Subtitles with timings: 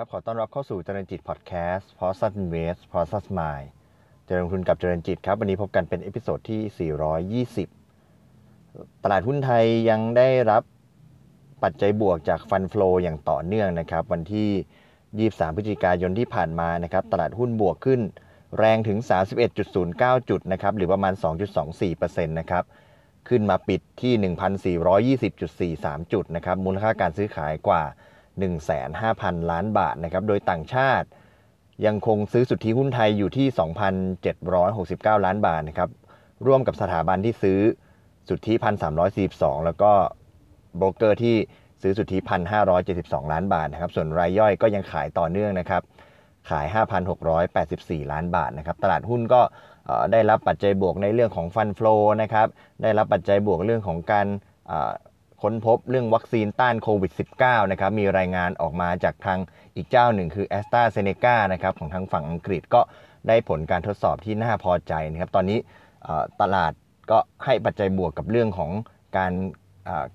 [0.00, 3.66] ครับ ขอต้อนรับเข้าสู่เจริญจิตพอดแคสต์ p o s t Invest p o s t Mind
[4.26, 7.50] เจริญลงทุนกับเจริญจิตครับ วันนี้พบกันเป็น episode ที่
[8.24, 10.62] 420 ตลาดหุ้นไทยยังได้รับ
[11.62, 18.00] ปัจจัยบวกจาก fund flow อย่างต่อเนื่องนะครับ วันที่ 23 พฤศจิกายนที่ผ่านมานะครับ ตลาดหุ้นบวกขึ้น
[18.58, 18.98] แรงถึง
[19.64, 21.14] 31.09 จุดนะครับ หรือประมาณ
[21.74, 22.64] 2.24%นะครับ
[23.28, 24.12] ขึ้นมาปิดที่
[25.78, 27.84] 1,420.43 จุดนะครับ มูลค่าการซื้อขายกว่า
[28.40, 31.08] 15,000 ล้านบาทนะครับ โดยต่างชาติ
[31.86, 33.46] ยังคงซื้อสุทธิหุ้นไทยอยู่ที่
[34.16, 35.90] 2,769 ล้านบาทนะครับ
[36.46, 37.60] ร่วมกับสถาบันที่ซื้อ
[38.28, 38.54] สุทธิ
[39.10, 39.92] 1,342 แล้วก็
[40.76, 41.36] โบรกเกอร์ที่
[41.82, 42.18] ซื้อสุทธิ
[42.74, 45.82] 1,572 ล้านบาทนะครับ ส่วนรายย่อยก็ยังขายต่อเนื่องนะครับ
[46.50, 46.66] ขาย
[47.38, 49.40] 5,684 ล้านบาทนะครับ ตลาดหุ้นก็
[50.12, 52.46] ได้รับปัจจัยบวกในเรื่องของฟันฟลอนะครับ
[52.82, 54.26] ได้รับปัจจัยบวกเรื่องของการ
[55.42, 59.38] ค้นพบเรื่องวัคซีนต้านโควิด -19 นะครับมีรายงานออกมาจากทาง
[59.76, 62.80] อีกเจ้าหนึ่งคือ a s t r a z เซ e c a นะครับของทางฝั่งอังกฤษก็
[63.28, 65.58] ได้ผลการทดสอบที่น่าพอใจนะครับตอนนี้
[66.40, 66.72] ตลาด
[67.10, 68.70] ก็ให้ปัจจัยบวกกับเรื่องของ
[69.16, 69.32] การ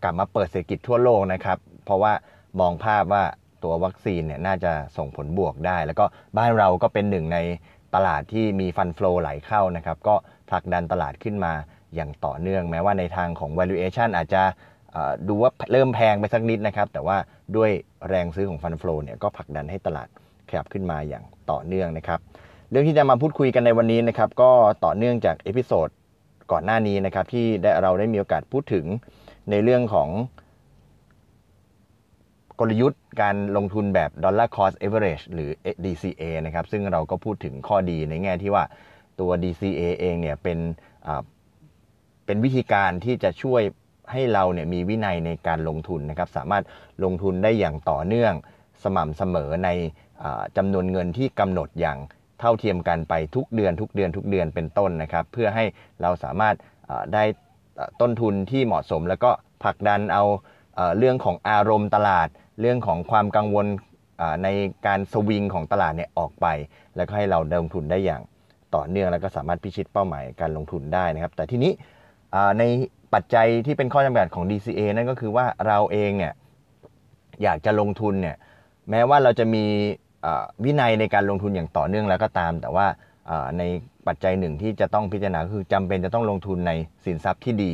[0.04, 2.14] กลับมาเปิดเศรษฐกิจทั่วโลกนะครับ เพราะว่า
[2.60, 3.24] มองภาพว่า
[3.64, 6.06] ตัววัคซีนเนี่ยน่าจะส่งผลบวกได้ แล้วก็
[6.38, 7.38] บ้านเราก็เป็นหนึ่งใน
[7.96, 10.16] ตลาดที่มี fund flow ไหลเข้านะครับ ก็
[10.50, 11.54] ผลักดันตลาดขึ้นมา
[11.96, 14.44] อย่างต่อเนื่อง แม้ว่าในทางของ valuation อาจจะ
[15.28, 17.18] ดูว่าเริ่มแพงไปสักนิดนะครับ แต่ว่า
[17.58, 17.72] ด้วย
[18.10, 20.08] แรงซื้อของ fund flow เนี่ยก็ผลักดันให้ตลาด
[20.50, 22.20] ขยับขึ้นมาอย่างต่อเนื่องนะครับ
[22.70, 24.52] เรื่องที่จะมาพูดคุยกันในวันนี้นะครับ ก็
[24.86, 25.90] ต่อเนื่องจาก episode
[26.52, 27.46] ก่อนหน้านี้นะครับ ที่
[27.82, 28.86] เราได้มีโอกาสพูดถึง
[29.50, 30.10] ในเรื่องของ
[32.60, 35.50] กลยุทธ์การลงทุนแบบ Dollar Cost Average หรือ
[35.86, 38.64] DCA นะครับ ซึ่งเราก็พูดถึงข้อดีในแง่ที่ว่า
[39.20, 40.60] ตัว DCA เองเนี่ยเป็น
[42.26, 43.62] เป็นวิธีการที่จะช่วย
[44.12, 46.64] ให้เราเนี่ยมีวินัยในการลงทุนนะครับสามารถ
[47.04, 48.34] ลงทุนได้อย่างต่อเนื่อง
[48.84, 49.70] สม่ำเสมอใน
[50.58, 51.98] จำนวนเงินที่กำหนดอย่าง
[52.40, 55.66] เท่าเทียมกันไปทุกเดือนทุกเดือนทุกเดือนเป็นต้นนะครับ เพื่อให้
[56.02, 56.56] เราสามารถ
[57.14, 57.24] ได้
[58.02, 59.32] ต้นทุนที่เหมาะสม แล้วก็
[59.64, 60.24] ผลักดันเอา
[60.98, 62.28] เรื่องของอารมณ์ตลาด
[62.62, 63.68] เรื่องของความกังวล
[64.44, 64.48] ใน
[64.88, 66.48] การสวิงของตลาดเนี่ยออกไป
[66.96, 68.22] แล้วก็ให้เราลงทุนได้อย่าง
[68.76, 71.72] ต่อเนื่องแล้วก็สามารถพิชิตเป้าหมายการลงทุนได้นะครับ แต่ทีนี้
[72.60, 72.64] ใน
[73.14, 76.34] ปัจจัยที่เป็นข้อจำกัดของ DCA นั่นก็คือว่าเราเองเนี่ย
[77.44, 78.36] อยากจะลงทุนเนี่ย
[78.90, 79.66] แม้ว่าเราจะมี
[80.64, 82.88] วินัยในการลงทุนอย่างต่อเนื่องแล้วก็ตาม แต่ว่า
[83.58, 83.64] ใน
[84.08, 86.72] ปัจจัยหนึ่งที่จะต้องพิจารณาคือจำเป็นจะต้องลงทุนใน
[87.06, 87.72] สินทรัพย์ที่ดี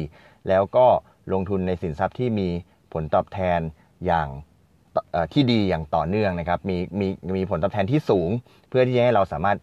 [0.47, 0.85] แล้วก็
[1.33, 2.47] ลงทุนในสินทรัพย์ที่มี
[2.93, 3.59] ผลตอบแทน
[4.05, 4.27] อย่าง
[5.33, 8.29] ที่ดีอย่างต่อเนื่องนะครับมีมีมีผลตอบแทนที่สูง
[8.69, 9.57] เพื่อที่จะให้เราสามารถ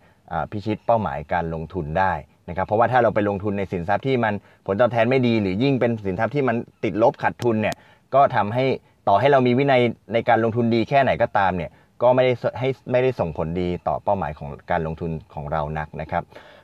[0.52, 2.12] พิชิตเป้าหมายการลงทุนได้
[2.48, 4.34] นะครับเพราะว่าถ้าเราไปลงทุนในสินทรัพย์ที่มัน
[4.66, 7.74] ผลตอบแทนไม่ดี หรือยิ่งเป็นสินทรัพย์ที่มันติดลบขาดทุนเนี่ย
[8.14, 8.64] ก็ทำให้
[9.08, 9.80] ต่อให้เรามีวินัย
[10.12, 11.70] ในการลงทุนดีแค่ไหนก็ตามเนี่ย
[12.02, 16.22] ก็ไม่ได้ให้ไม่ได้ส่งผลดีต่อเป้าหมายของการลงทุนของเรานักนะครับ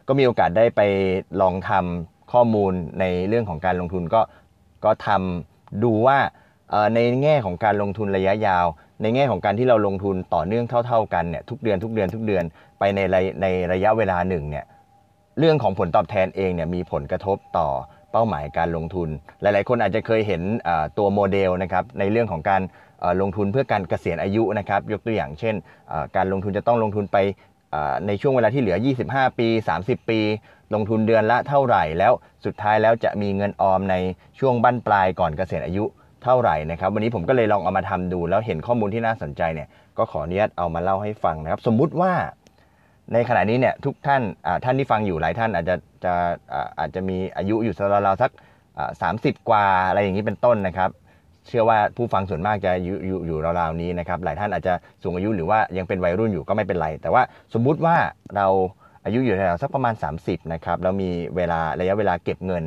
[0.09, 0.81] ก็มีโอกาสได้ไป
[1.41, 4.21] ลองทำข้อมูลในเรื่องของการลงทุนก็
[4.85, 6.19] ก็ทำดูว่า
[6.95, 8.67] ในแง่ของการลงทุนระยะยาว
[9.03, 12.45] ในแง่ของการที่เราลงทุนต่อเนื่องเท่า ๆกันเนี่ยทุกเดือนทุกเดือนทุกเดือน
[12.79, 13.01] ไปใน
[13.43, 14.65] ในระยะเวลาหนึ่งเนี่ย
[15.39, 17.69] เรื่องของผลตอบแทนเองเนี่ยมีผลกระทบต่อ
[18.13, 19.09] เป้าหมายการลงทุน
[19.41, 20.43] หลาย ๆ คนอาจจะเคยเห็น
[20.99, 22.63] ตัวโมเดลนะครับในเรื่องของการ
[23.21, 25.55] ลงทุนเพื่อการเกษียณอายุนะครับยกตัวอย่างเช่น
[26.17, 27.17] การลงทุนจะต้องลงทุนไป
[28.07, 28.77] ในช่วงเวลาที่เหลือ
[29.09, 29.49] 25 ปี
[29.81, 30.21] 30 ปี
[30.75, 32.12] ลงทุนเดือนละเท่าไหร่แล้ว
[32.45, 33.95] สุดท้ายแล้วจะมีเงินออมใน
[34.39, 35.85] ช่วงบั้นปลายก่อนเกษียณอายุ
[36.25, 39.69] เท่าไหร่นะครับวันนี้ผมก็เลยลองเอามาทำดู แล้วเห็นข้อมูลที่น่าสนใจเนี่ย
[39.99, 42.12] ก็ขออนุญาตเอามาเล่าให้ฟังนะครับ สมมุติว่า
[43.12, 44.22] ในขณะนี้เนี่ยทุกท่าน
[44.65, 46.15] ท่านที่ฟังอยู่หลายท่านอาจจะจะ
[46.78, 47.75] อาจจะมีอายุอยู่
[48.06, 48.31] ราวๆสัก
[49.03, 50.91] สามสิบกว่าอะไรอย่างนี้เป็นต้นนะครับ
[51.47, 57.23] เชื่อว่าผู้ฟังส่วนมากจะอยู่อยู่อยู่ราวๆนี้นะครับหลายท่านอาจจะสูงอายุหรือว่ายังเป็นวัยรุ่นอยู่ก็ไม่เป็นไร แต่ว่า
[57.55, 57.96] สมมุติว่า
[58.37, 58.46] เรา
[59.05, 62.64] อายุอยู่ราวสักประมาณ 30นะครับแล้วมีเวลาระยะเวลาเก็บเงิน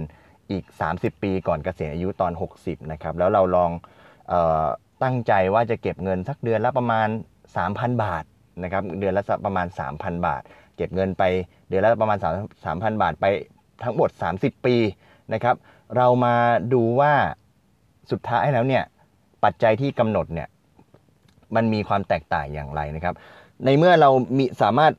[0.51, 0.63] อีก
[0.93, 3.71] 30 ปีก่อนเกษียณอายุตอน 60นะครับแล้วเราลอง
[4.31, 4.33] อ
[4.63, 4.65] อ
[5.03, 7.07] ตั้งใจว่าจะเก็บเงินสักเดือนละประมาณ
[7.55, 8.23] 3,000 บาท
[8.63, 10.41] นะครับเดือนละประมาณ 3,000 บาท
[10.75, 11.23] เก็บเงินไป
[11.69, 12.17] เดือนละประมาณ
[12.65, 13.25] 3,000 บาทไป
[13.83, 14.75] ทั้งหมด 30 ปี
[15.33, 15.55] นะครับ
[15.97, 16.35] เรามา
[16.73, 17.13] ดูว่า
[18.11, 18.83] สุดท้ายแล้วเนี่ย
[19.43, 20.47] ปัจจัยที่กำหนดเนี่ย
[21.55, 23.13] มันมีความแตกต่างอย่างไรนะครับ
[23.65, 24.93] ในเมื่อเรามีสามารถ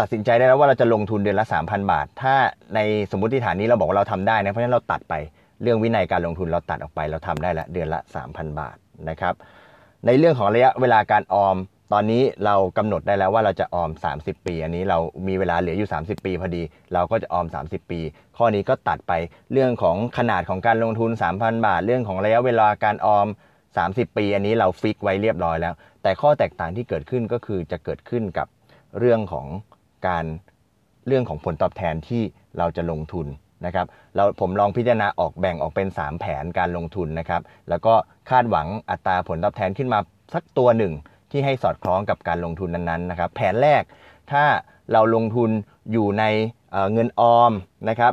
[0.00, 2.34] ตัดสินใจได้แล้วว่าเราจะลงทุนเดือนละ 3,000 บาท ถ้า
[2.74, 2.80] ใน
[3.10, 5.14] สมมติฐานนี้เราบอกว่าเราทำได้นะเพราะฉะนั้นเราตัดไป
[5.62, 8.76] เรื่องวินัยการลงทุนเราตัดออกไป เราทำได้ละเดือนละ 3,000 บาท
[9.08, 9.34] นะครับ
[10.06, 11.56] ในเรื่องของระยะเวลาการออม
[11.92, 13.90] ตอนนี้เรากำหนดได้แล้วว่าเราจะออม
[14.20, 14.98] 30 ปี อันนี้เรา
[15.28, 16.62] มีเวลาเหลืออยู่ 30 ปีพอดี
[16.94, 18.00] เราก็จะออม 30 ปี
[18.36, 19.12] ข้อนี้ก็ตัดไป
[19.52, 23.26] เรื่องของขนาดของการลงทุน 3,000 บาท เรื่องของระยะเวลาการออม
[23.70, 28.46] 30 ปี อันนี้เราฟิกไว้เรียบร้อยแล้ว แต่ข้อแตกต่างที่เกิดขึ้นก็คือจะเกิดขึ้นกับ
[28.98, 29.46] เรื่องของ
[30.06, 30.24] การ
[31.06, 32.22] เรื่องของผลตอบแทนที่
[32.58, 33.26] เราจะลงทุน
[33.66, 37.94] นะครับเราผมลองพิจารณาออกแบ่งออกเป็น 3 แผนการลงทุนนะครับ แล้วก็
[38.30, 39.98] คาดหวังอัตราผลตอบแทนขึ้นมา
[40.34, 40.92] สักตัวหนึ่ง
[41.30, 43.82] ที่ให้สอดคล้องกับการลงทุนนั้นๆนะครับแผนแรก
[44.32, 44.44] ถ้า
[44.92, 45.50] เราลงทุน
[45.92, 46.24] อยู่ใน
[46.92, 47.52] เงินออม
[47.88, 48.12] นะครับ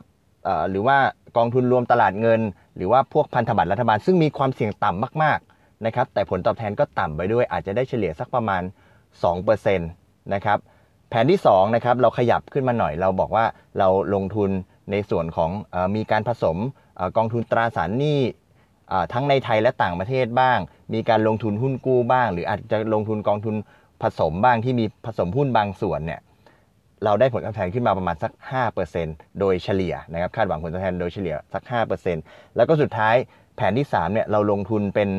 [0.70, 0.98] หรือว่า
[1.38, 2.42] กองทุนรวมตลาดเงิน
[2.76, 8.62] หรือว่าพวกพันธบัตรรัฐบาล ซึ่งมีความเสี่ยงต่ำมากๆนะครับแต่ผลตอบแทนก็ต่ำไปด้วย อาจจะได้เฉลี่ยสักประมาณ
[9.28, 10.58] 2%นะครับ
[11.10, 13.46] แผนที่2นะครับเราขยับขึ้นมาหน่อยเราบอกว่า
[13.80, 14.50] เราลงทุน
[14.92, 16.58] ในส่วนของอมีการผสม
[17.00, 18.20] อกองทุนตราสารหนี้
[19.14, 20.60] ทั้งในไทยและต่างประเทศบ้าง
[20.94, 23.56] มีการลงทุนหุ้นกู้บ้าง หรืออาจจะลงทุนกองทุน
[24.02, 26.20] ผสมบ้างที่มีผสมหุ้นบางส่วนเนี่ย
[27.04, 28.32] เราได้ผลตอบแทนขึ้นมาประมาณสัก
[28.86, 31.64] 5%โดยเฉลี่ยนะครับคาดหวังผลตอบแทนโดยเฉลี่ยสัก
[32.10, 33.16] 5%แล้วก็สุดท้าย
[33.56, 35.10] แผนที่3เนี่ยเราลงทุนเป็น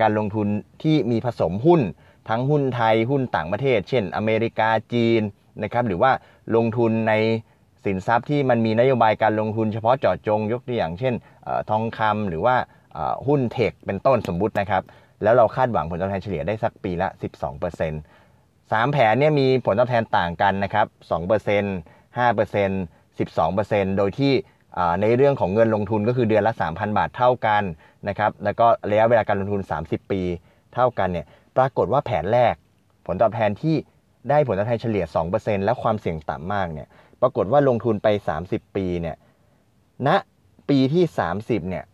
[0.00, 0.48] การลงทุน
[0.82, 1.80] ที่มีผสมหุ้น
[2.28, 5.22] ทั้งหุ้นไทยหุ้นต่างประเทศ เช่น อเมริกาจีน
[5.62, 6.10] นะครับหรือว่า
[6.56, 7.12] ลงทุนใน
[7.84, 11.14] สินทรัพย์ที่มันมีนโยบายการลงทุนเฉพาะเจาะจงยกตัวอย่างเช่น
[11.70, 12.56] ทองคำหรือว่า
[13.26, 14.82] หุ้นเทคเป็นต้นสมมุตินะครับ
[15.22, 17.08] แล้วเราคาดหวังผลตอบแทนเฉลี่ยได้สักปีละ
[18.00, 18.22] 12%
[18.72, 24.32] 3 แผนเนี่ยมีผลตอบแทนต่างกันนะครับ 2% 5% 12%โดยที่
[25.00, 27.62] ในเรื่องของเงินลงทุนก็คือเดือนละ 3,000 บาทเท่ากัน
[28.08, 30.22] นะครับ แล้วก็ระยะเวลาการลงทุน 30 ปี
[30.74, 32.54] เท่ากันเนี่ย ปรากฏว่าแผนแรก
[33.06, 33.76] ผลตอบแทนที่
[34.30, 35.04] ได้ผลตอบแทนเฉลี่ย
[35.34, 36.88] 2%และความเสี่ยงต่ำมากเนี่ย
[37.20, 38.08] ปรากฏว่าลงทุนไป
[38.42, 39.16] 30 ปีเนี่ย
[40.06, 40.08] ณ
[40.68, 41.04] ปีที่
[41.38, 41.84] 30เนี่ย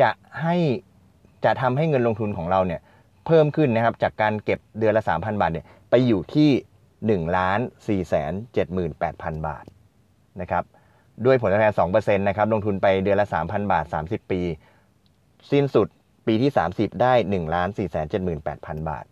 [0.00, 0.10] จะ
[0.42, 0.56] ให้
[1.44, 2.80] จะทำให้เงินลงทุนของเราเนี่ย
[3.26, 8.32] เพิ่มขึ้นนะครับจากการเก็บเดือนละ 3,000 บาทเนี่ยไปอยู่ที่1ล้าน4แสน
[8.88, 9.64] 78,000 บาท
[10.40, 10.64] นะครับ
[11.24, 14.40] ด้วยผลตอบแทน2%นะครับลงทุนไปเดือนละ 3,000 บาท 30 ปี
[15.52, 15.88] สิ้นสุด
[16.26, 18.06] ปีที่ 30 ได้1ล้าน4แสน
[18.48, 19.04] 78,000 บาท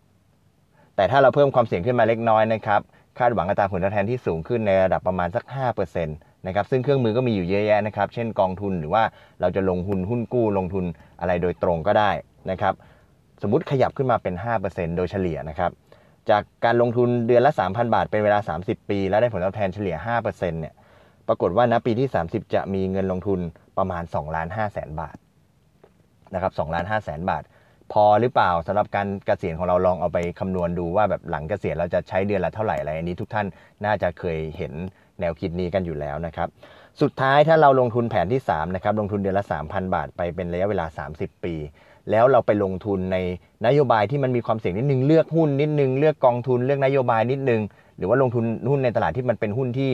[0.96, 2.80] แต่ถ้าเราเพิ่มความเสี่ยงขึ้นมาเล็กน้อยนะครับ
[3.18, 5.44] คาดหวังอัตราผลตอบแทนที่สูงขึ้นในระดับประมาณสัก
[5.90, 9.02] 5% นะครับซึ่งเครื่องมือก็มีอยู่เยอะแยะนะครับ เช่นกองทุนหรือว่า
[9.40, 10.84] เราจะลงทุนหุ้นกู้ลงทุน
[11.20, 12.10] อะไรโดยตรงก็ได้
[12.50, 12.74] นะครับ
[13.42, 14.34] สมมติขยับขึ้นมาเป็น
[14.66, 15.70] 5%โดยเฉลี่ยนะครับ
[16.30, 20.74] จากการลงทุนเดือนละ 3,000 บาท เป็นเวลา 30 ปี แล้วได้ผลตอบแทนเฉลี่ย 5%เนี่ย
[21.28, 23.40] ปรากฏว่าณปีที่ 30 จะมีเงินลงทุน
[23.78, 25.16] ประมาณ2ล้าน5แสนบาท
[26.34, 27.42] นะครับ2ล้าน5แสนบาท
[27.92, 33.46] พอหรือเปล่าสำหรับการเกษียณของเราลองเอาไปคำนวณดูว่าแบบหลังเกษียณเราจะใช้เดือนละเท่าไหร่อะไรอันนี้ทุกท่าน
[33.84, 34.72] น่าจะเคยเห็น
[35.20, 36.48] แนวคิดนี้กันอยู่แล้วนะครับ
[37.00, 41.54] สุดท้ายถ้าเราลงทุนแผนที่3นะครับลงทุนเดือนละ 3,000 บาทไปเป็นระยะเวลา 30 ปี
[42.10, 43.16] แล้วเราไปลงทุนใน
[43.66, 47.62] นโยบายที่มันมีความเสี่ยงนิดนึงเลือกหุ้นนิดนึงเลือกกองทุนเลือกนโยบายนิดนึง
[47.96, 49.90] หรือว่าลงทุนหุ้นในตลาดที่มันเป็นหุ้นที่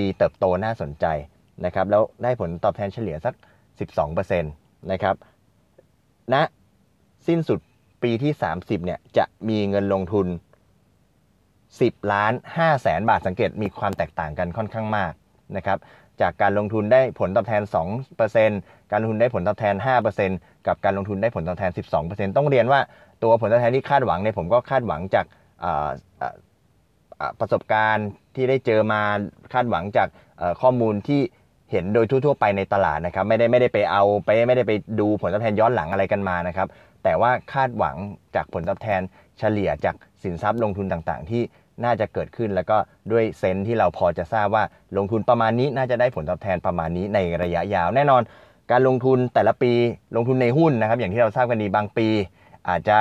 [0.00, 1.06] ดีๆ เติบโตน่าสนใจ
[1.64, 3.34] นะครับแล้วได้ผลตอบแทนเฉลี่ยสัก
[3.92, 5.14] 12%นะครับ
[6.32, 6.42] ณนะ
[7.26, 7.58] สิ้นสุด
[8.02, 10.26] ปีที่ 30เนี่ยจะมีเงินลงทุน
[11.78, 15.12] 10 ล้าน5แสนบาทสังเกตมีความแตกต่างกันค่อนข้างมาก
[15.56, 15.78] นะครับ
[16.20, 17.62] จากการลงทุนได้ผลตอบแทน
[18.26, 19.74] 2%การลงทุนได้ผลตอบแทน
[20.20, 21.70] 5%กับการลงทุนได้ผลตอบแทน
[22.02, 22.80] 12%ต้องเรียนว่า
[23.22, 25.26] ตัวผลตอบแทนที่คาดหวังเนี่ยผมก็คาดหวังจาก
[27.40, 29.00] ประสบการณ์ที่ได้เจอมา
[29.52, 30.08] คาดหวังจาก
[30.62, 31.20] ข้อมูลที่
[31.70, 36.68] เห็นโดยทั่วๆไปในตลาดนะครับไม่ได้ไม่ได้ไปเอาไปไม่ได้ไปดูผลตอบแทนย้อนหลังอะไรกันมานะครับ
[37.04, 37.96] แต่ว่าคาดหวัง
[38.34, 39.00] จากผลตอบแทน
[39.38, 41.42] เฉลี่ยจากสินทรัพย์ลงทุนต่างๆ ที่
[41.84, 42.76] น่าจะเกิดขึ้น แล้วก็
[43.12, 44.64] ด้วยเซนที่เราพอจะทราบว่า
[44.96, 48.22] ลงทุนประมาณนี้น่าจะได้ผลตอบแทนประมาณนี้ในระยะยาว แน่นอน
[48.70, 49.72] การลงทุนแต่ละปี
[50.16, 52.08] ลงทุนในหุ้นนะครับ อย่างที่เราทราบกันดีบางปี
[52.68, 52.98] อาจจะ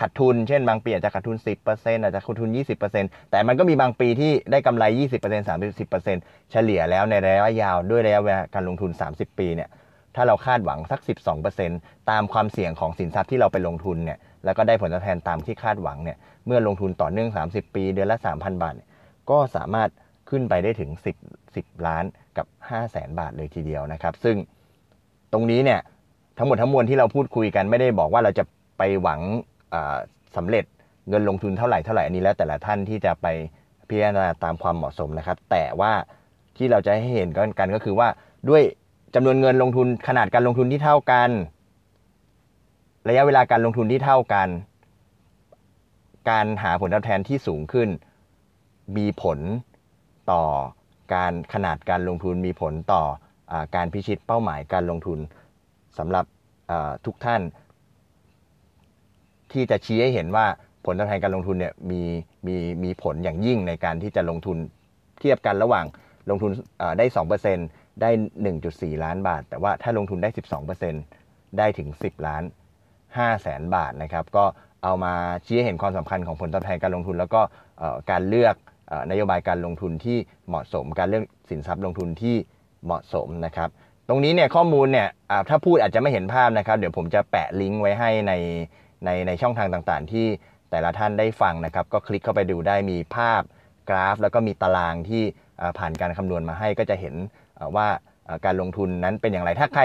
[0.00, 1.36] ขาดทุน เช่นบางปีอาจจะขาดทุน
[1.70, 2.50] 10%อาจจะขาดทุน
[2.90, 5.02] 20%แต่มันก็มีบางปีที่ได้กำไร 20%
[5.98, 9.68] 30%เฉลี่ยแล้วในระยะยาวด้วยระยะเวลาการลงทุน 30 ปีเนี่ย
[10.16, 11.00] ถ้าเราคาดหวังสัก
[11.54, 18.74] 12%ตามความเสี่ยงของสินทรัพย์ที่เราไปลงทุนเนี่ยแล้วก็ได้ผลตอบแทนตามที่คาดหวังเนี่ย เมื่อลงทุนต่อเนื่อง 30 ปี เดือนละ 3,000 บาท
[19.30, 19.88] ก็สามารถ
[20.30, 20.90] ขึ้นไปได้ถึง
[21.24, 22.04] 10 10 ล้าน
[22.36, 24.36] กับ 5 0 0แสนบาทเลยทีเดียวนะครับ ซึ่ง
[25.32, 25.80] ตรงนี้เนี่ย
[26.38, 28.44] ทั้งหมดทั้งมวลที่เราพูดคุยกันไม่ได้บอกว่าเราจะ
[28.78, 29.20] ไปหวัง
[30.36, 30.64] สำเร็จ
[31.08, 33.26] เงินลงทุนเท่าไหร่เท่าไหร่อันนี้แล้วแต่ละท่านที่จะไป
[33.88, 35.92] พิจารณาตามความเหมาะสมนะครับ แต่ว่า
[36.56, 38.08] ที่เราจะให้เห็นกันก็คือว่า
[38.48, 38.62] ด้วย
[39.14, 41.30] จำนวนเงินลงทุนขนาดการลงทุนที่เท่ากัน
[43.08, 44.48] ระยะเวลาการลงทุนที่เท่ากัน
[46.30, 47.88] การหาผลตอบแทนที่สูงขึ้น
[48.96, 49.38] มีผล
[50.32, 50.42] ต่อ
[51.14, 53.02] การขนาดการลงทุนมีผลต่อ
[53.52, 55.18] อการพิชิตเป้าหมายการลงทุน
[55.98, 56.24] สำหรับ
[57.04, 57.42] ทุกท่าน
[59.52, 60.46] ที่จะชี้ให้เห็นว่า
[60.84, 62.02] ผลตอบแทนการลงทุนเนี่ยมี
[62.46, 64.58] มีมีผลอย่างยิ่งในการที่จะลงทุน
[65.20, 65.86] เทียบกันระหว่าง
[66.30, 66.50] ลงทุน
[66.98, 67.06] ได้
[67.54, 68.10] 2%ได้
[68.56, 70.30] 1.4 ล้านบาท แต่ว่าถ้าลงทุนได้
[70.94, 72.42] 12%ได้ถึง 10 ล้าน
[72.92, 74.44] 5แสนบาทนะครับ ก็
[74.84, 75.14] เอามา
[75.46, 77.40] ชี้ให้เห็นความสำคัญของผลตอบแทนการลงทุน แล้วก็
[78.10, 78.54] การเลือก
[79.10, 82.36] นโยบายการลงทุนที่เหมาะสม การเลือกสินทรัพย์ลงทุนที่
[82.84, 83.68] เหมาะสมนะครับ
[84.08, 85.08] ตรงนี้เนี่ยข้อมูลเนี่ย
[85.48, 88.32] ถ้าพูดอาจจะไม่เห็นภาพนะครับ เดี๋ยวผมจะแปะลิงก์ไว้ให้ใน
[89.04, 90.26] ในในช่องทางต่างๆ ที่
[90.70, 93.42] แต่ละท่านได้ฟังนะครับ ก็คลิกเข้าไปดูได้มีภาพ
[93.88, 95.22] กราฟ แล้วก็มีตารางที่
[95.78, 97.14] ผ่านการคำนวณมาให้ก็จะเห็น
[97.76, 97.88] ว่า
[98.44, 99.82] การลงทุนนั้นเป็นอย่างไรถ้าใคร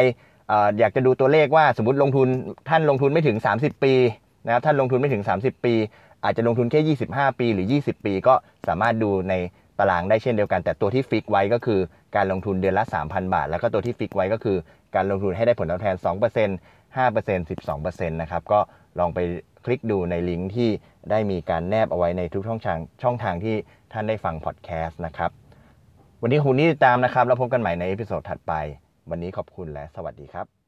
[0.48, 2.28] เอ่ออยากจะดูตัวเลขว่าสมมติลงทุน
[2.70, 3.94] ท่านลงทุนไม่ถึง 30 ปี
[4.46, 5.74] นะครับท่านลงทุนไม่ถึง 30 ปี
[6.24, 8.34] อาจจะลงทุนแค่ 25 ปีหรือ 20 ปี ก็
[8.68, 9.34] สามารถดูใน
[9.80, 11.80] ตารางได้เช่นเดียวกัน แต่ตัวที่ fix ไว้ก็คือ
[12.16, 14.58] การลงทุนเดือนละ 3,000 บาท แล้วก็ตัวที่ fix ไว้ก็คือ
[14.96, 18.60] การลงทุนให้ได้ผลตอบแทน 2% 5% 12%นะครับ ก็
[19.00, 19.20] ลองไป
[19.66, 20.70] คลิกดูในลิงก์ที่
[21.12, 23.56] ได้มีการแนบเอาไว้ในทุกช่องทางช่องทางที่
[23.94, 25.32] ท่านได้ฟังพอดแคสต์นะครับ
[26.22, 28.54] วันนี้ขอบคุณที่ตามนะครับ แล้วพบกันใหม่ใน episode ถัดไป
[29.10, 30.59] วันนี้ขอบคุณและสวัสดีครับ